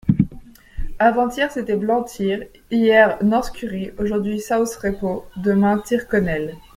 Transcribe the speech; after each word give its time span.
Avant-hier 0.97 1.51
c’était 1.51 1.75
Blantyre, 1.77 2.47
hier 2.71 3.19
Northcurry, 3.23 3.91
aujourd’hui 3.99 4.39
South-Reppo, 4.41 5.25
demain 5.37 5.77
Tyrconnel. 5.77 6.55